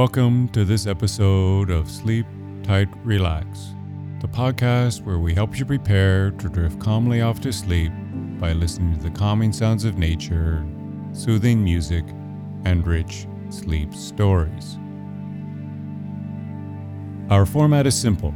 [0.00, 2.24] Welcome to this episode of Sleep
[2.62, 3.74] Tight Relax,
[4.20, 7.92] the podcast where we help you prepare to drift calmly off to sleep
[8.38, 10.64] by listening to the calming sounds of nature,
[11.12, 12.02] soothing music,
[12.64, 14.78] and rich sleep stories.
[17.28, 18.32] Our format is simple.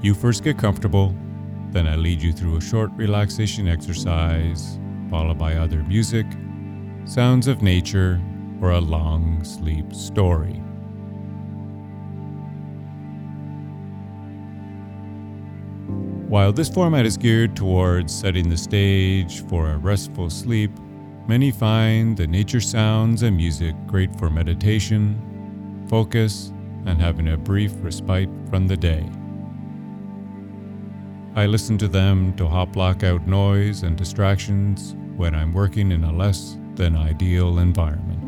[0.00, 1.12] You first get comfortable,
[1.72, 4.78] then I lead you through a short relaxation exercise,
[5.10, 6.26] followed by other music,
[7.04, 8.22] sounds of nature,
[8.62, 10.62] or a long sleep story.
[16.28, 20.70] While this format is geared towards setting the stage for a restful sleep,
[21.26, 26.52] many find the nature sounds and music great for meditation, focus,
[26.86, 29.04] and having a brief respite from the day.
[31.34, 36.04] I listen to them to help block out noise and distractions when I'm working in
[36.04, 38.21] a less than ideal environment.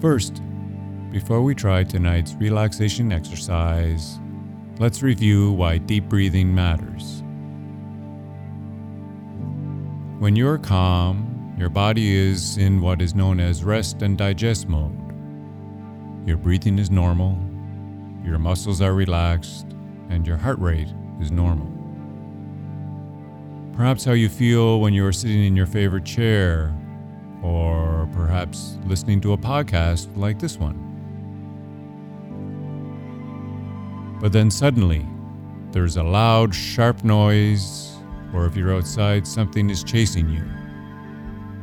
[0.00, 0.40] First,
[1.10, 4.20] before we try tonight's relaxation exercise,
[4.78, 7.24] let's review why deep breathing matters.
[10.20, 14.96] When you're calm, your body is in what is known as rest and digest mode.
[16.28, 17.36] Your breathing is normal,
[18.24, 19.66] your muscles are relaxed,
[20.10, 21.72] and your heart rate is normal.
[23.72, 26.72] Perhaps how you feel when you are sitting in your favorite chair
[27.42, 30.84] or perhaps listening to a podcast like this one.
[34.20, 35.06] But then suddenly,
[35.70, 37.94] there's a loud, sharp noise,
[38.34, 40.44] or if you're outside, something is chasing you.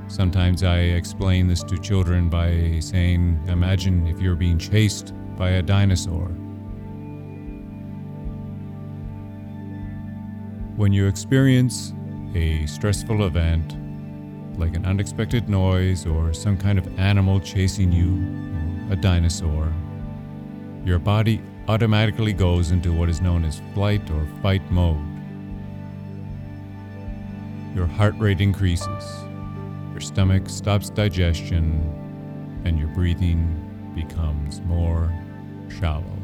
[0.07, 5.61] Sometimes I explain this to children by saying, Imagine if you're being chased by a
[5.61, 6.27] dinosaur.
[10.77, 11.93] When you experience
[12.35, 13.75] a stressful event,
[14.57, 19.71] like an unexpected noise or some kind of animal chasing you, a dinosaur,
[20.85, 25.03] your body automatically goes into what is known as flight or fight mode.
[27.75, 29.03] Your heart rate increases,
[29.91, 31.81] your stomach stops digestion,
[32.65, 35.11] and your breathing becomes more
[35.79, 36.14] shallow.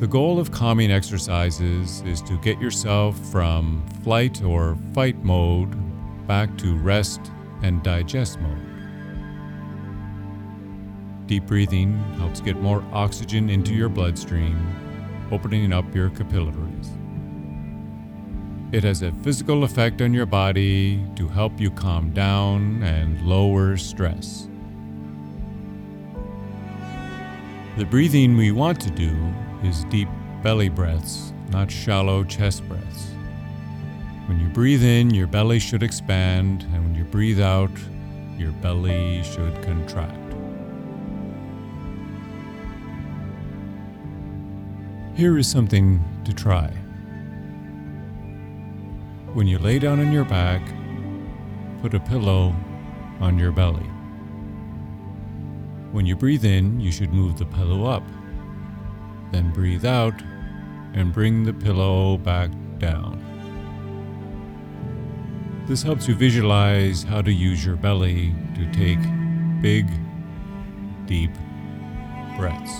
[0.00, 5.76] The goal of calming exercises is to get yourself from flight or fight mode
[6.26, 7.20] back to rest
[7.62, 8.56] and digest mode.
[11.26, 14.74] Deep breathing helps get more oxygen into your bloodstream,
[15.30, 16.88] opening up your capillaries.
[18.72, 23.76] It has a physical effect on your body to help you calm down and lower
[23.76, 24.48] stress.
[27.76, 29.14] The breathing we want to do
[29.64, 30.08] is deep
[30.42, 33.10] belly breaths, not shallow chest breaths.
[34.26, 37.70] When you breathe in, your belly should expand, and when you breathe out,
[38.38, 40.16] your belly should contract.
[45.16, 46.68] Here is something to try.
[49.34, 50.62] When you lay down on your back,
[51.82, 52.54] put a pillow
[53.20, 53.86] on your belly.
[55.92, 58.04] When you breathe in, you should move the pillow up.
[59.32, 60.14] Then breathe out
[60.94, 63.18] and bring the pillow back down.
[65.66, 68.98] This helps you visualize how to use your belly to take
[69.62, 69.86] big,
[71.06, 71.30] deep
[72.36, 72.72] breaths.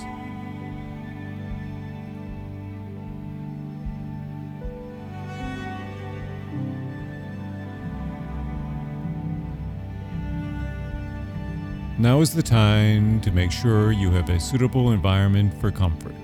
[12.01, 16.15] Now is the time to make sure you have a suitable environment for comfort.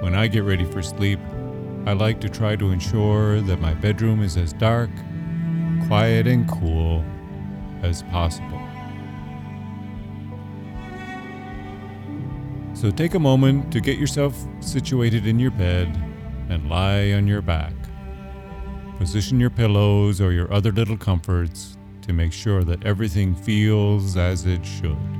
[0.00, 1.18] When I get ready for sleep,
[1.84, 4.90] I like to try to ensure that my bedroom is as dark,
[5.88, 7.04] quiet, and cool
[7.82, 8.60] as possible.
[12.74, 15.88] So take a moment to get yourself situated in your bed
[16.48, 17.72] and lie on your back.
[18.98, 24.46] Position your pillows or your other little comforts to make sure that everything feels as
[24.46, 25.17] it should.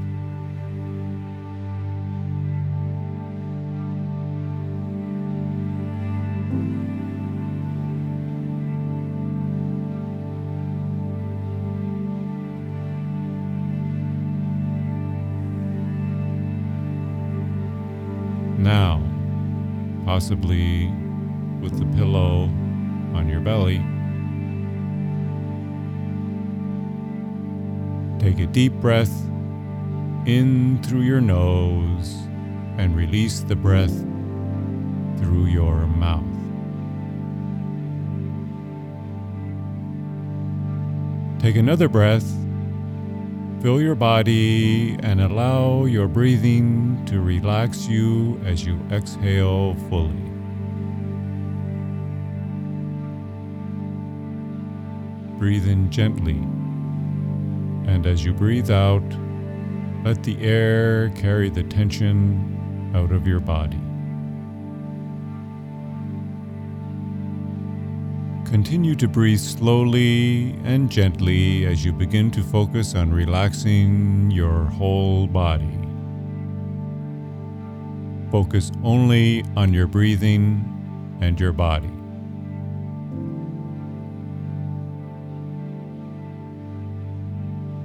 [20.18, 20.88] Possibly
[21.60, 22.46] with the pillow
[23.14, 23.78] on your belly.
[28.18, 29.12] Take a deep breath
[30.26, 32.16] in through your nose
[32.78, 33.96] and release the breath
[35.20, 36.24] through your mouth.
[41.40, 42.28] Take another breath,
[43.60, 50.14] fill your body, and allow your breathing to relax you as you exhale fully.
[55.38, 56.38] Breathe in gently,
[57.92, 59.02] and as you breathe out,
[60.04, 63.80] let the air carry the tension out of your body.
[68.50, 75.26] Continue to breathe slowly and gently as you begin to focus on relaxing your whole
[75.26, 75.78] body.
[78.32, 80.64] Focus only on your breathing
[81.20, 81.90] and your body.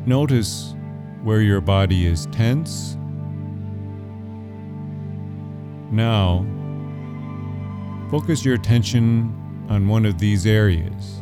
[0.05, 0.75] Notice
[1.23, 2.95] where your body is tense.
[5.91, 6.45] Now,
[8.09, 11.21] focus your attention on one of these areas.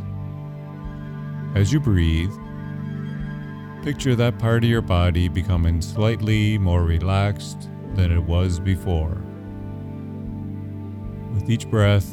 [1.55, 2.31] As you breathe,
[3.83, 9.21] picture that part of your body becoming slightly more relaxed than it was before.
[11.33, 12.09] With each breath,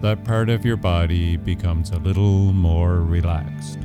[0.00, 3.78] that part of your body becomes a little more relaxed.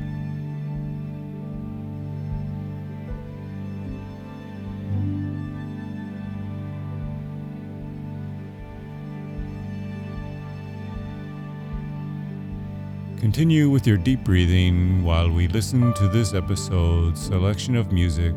[13.26, 18.32] Continue with your deep breathing while we listen to this episode's selection of music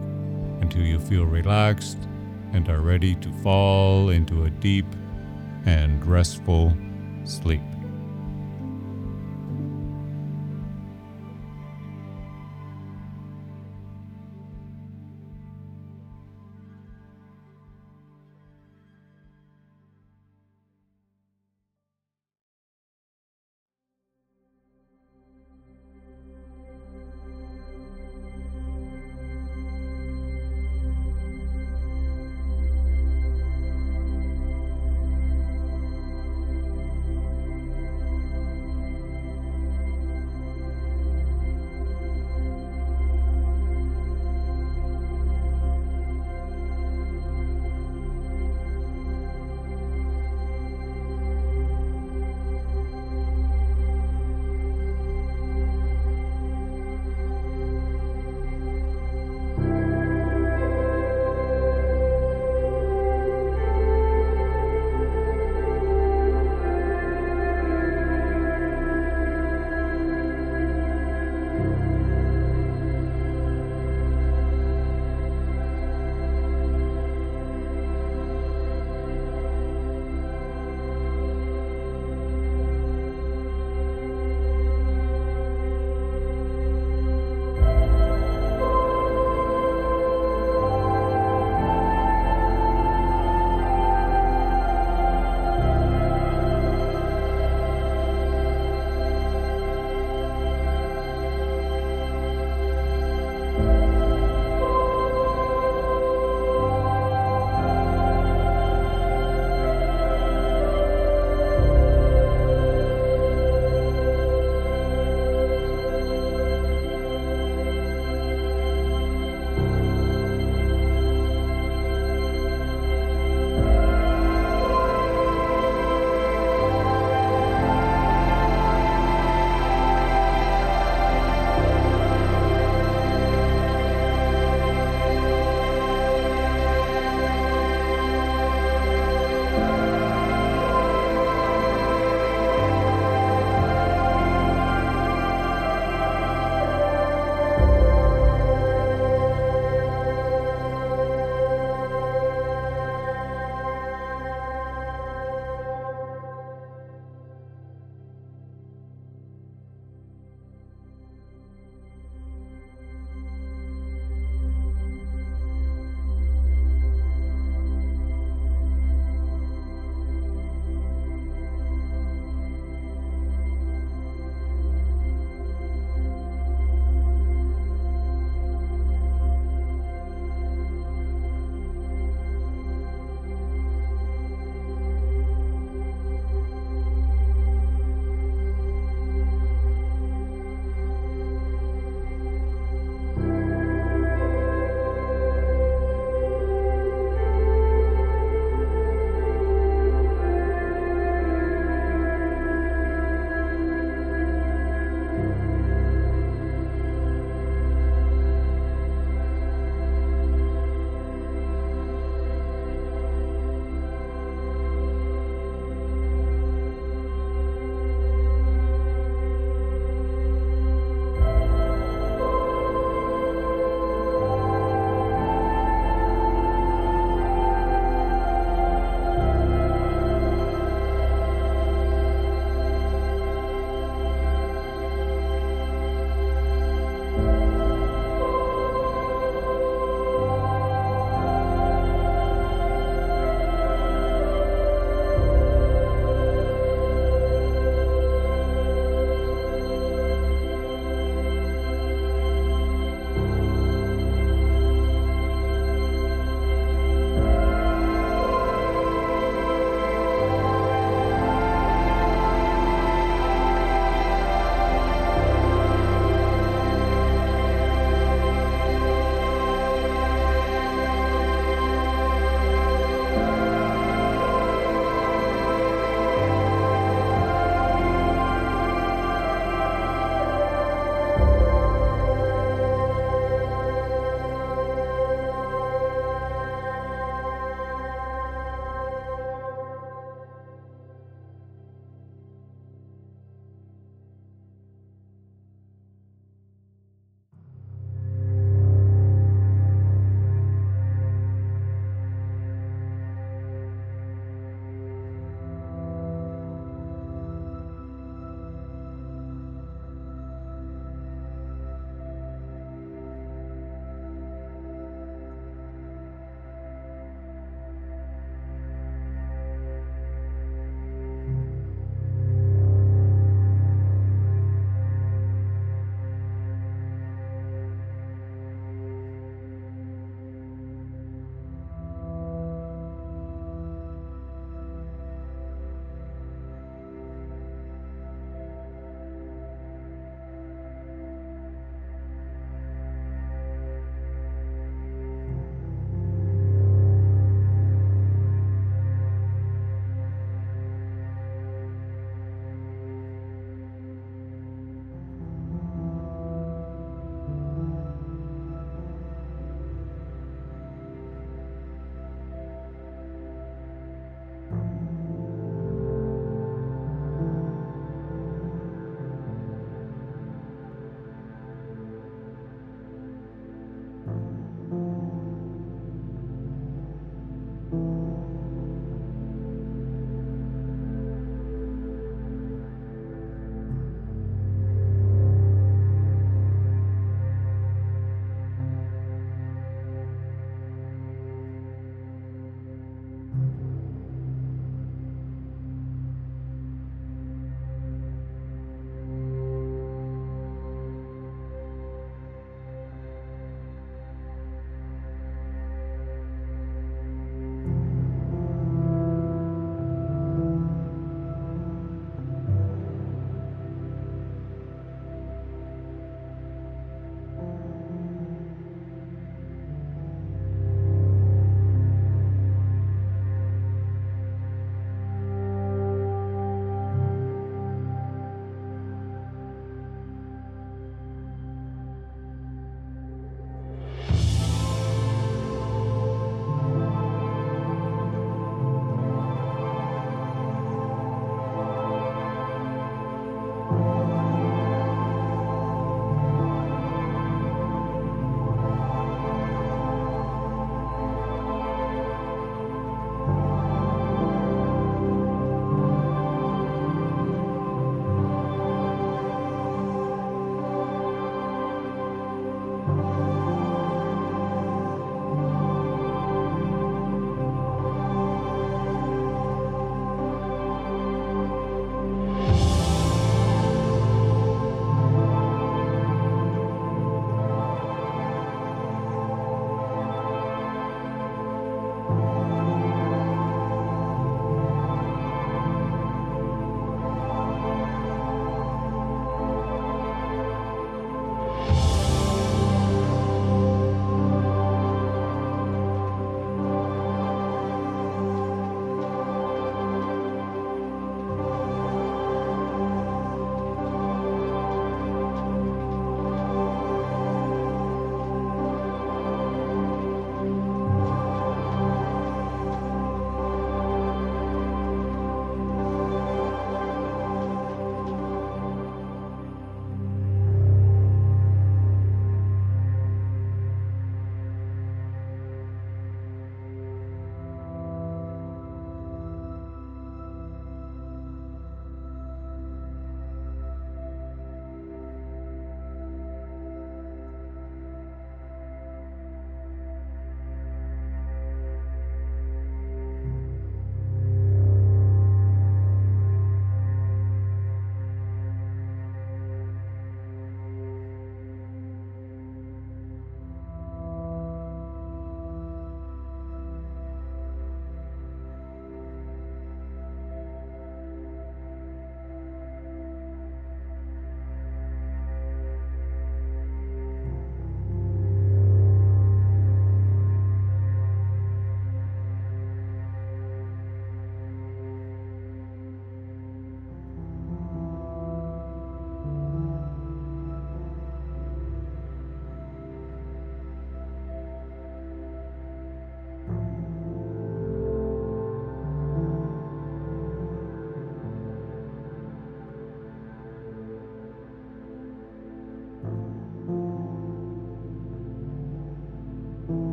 [0.62, 2.00] until you feel relaxed
[2.54, 4.88] and are ready to fall into a deep
[5.68, 6.76] and restful
[7.24, 7.69] sleep.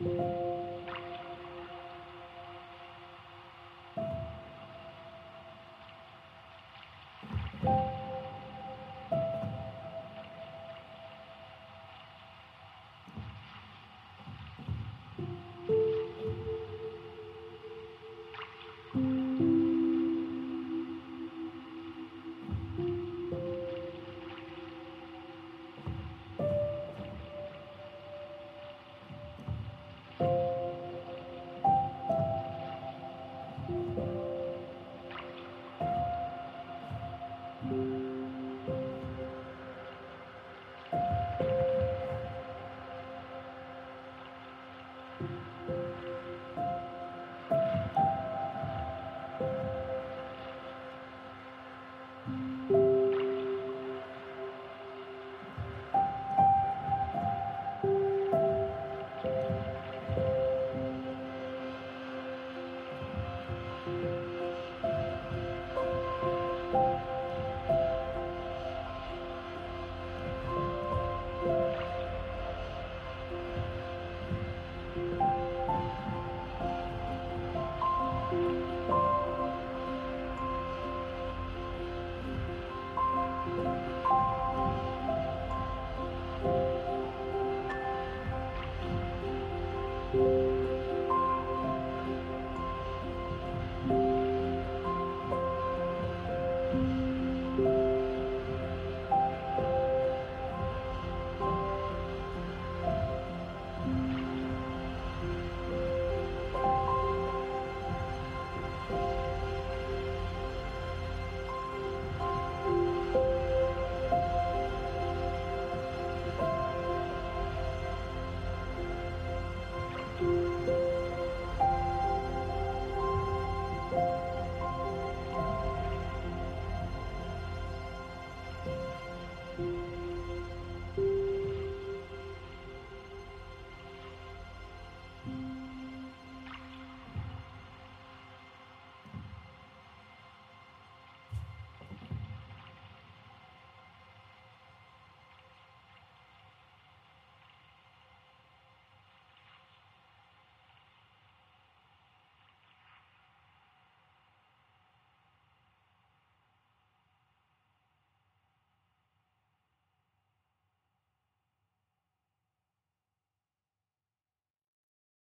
[0.00, 0.43] You